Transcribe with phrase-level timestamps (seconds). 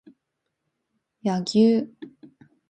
[1.21, 1.93] 柳生